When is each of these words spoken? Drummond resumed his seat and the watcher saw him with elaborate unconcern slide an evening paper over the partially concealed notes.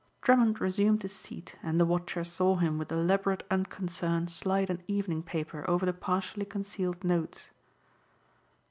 Drummond 0.23 0.59
resumed 0.59 1.03
his 1.03 1.13
seat 1.15 1.57
and 1.61 1.79
the 1.79 1.85
watcher 1.85 2.23
saw 2.23 2.55
him 2.55 2.79
with 2.79 2.91
elaborate 2.91 3.45
unconcern 3.51 4.27
slide 4.29 4.71
an 4.71 4.81
evening 4.87 5.21
paper 5.21 5.63
over 5.69 5.85
the 5.85 5.93
partially 5.93 6.43
concealed 6.47 7.03
notes. 7.03 7.51